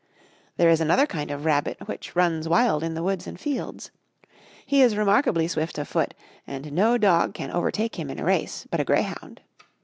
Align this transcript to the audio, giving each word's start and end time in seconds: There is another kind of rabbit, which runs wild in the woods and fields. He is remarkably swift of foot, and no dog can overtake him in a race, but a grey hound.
There 0.57 0.71
is 0.71 0.81
another 0.81 1.05
kind 1.05 1.29
of 1.29 1.45
rabbit, 1.45 1.77
which 1.85 2.15
runs 2.15 2.49
wild 2.49 2.81
in 2.83 2.95
the 2.95 3.03
woods 3.03 3.27
and 3.27 3.39
fields. 3.39 3.91
He 4.65 4.81
is 4.81 4.97
remarkably 4.97 5.47
swift 5.47 5.77
of 5.77 5.87
foot, 5.87 6.15
and 6.47 6.71
no 6.73 6.97
dog 6.97 7.35
can 7.35 7.51
overtake 7.51 7.99
him 7.99 8.09
in 8.09 8.17
a 8.17 8.25
race, 8.25 8.65
but 8.71 8.79
a 8.79 8.83
grey 8.83 9.03
hound. 9.03 9.41